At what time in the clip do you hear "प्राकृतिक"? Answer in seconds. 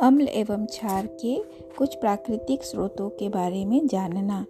1.94-2.62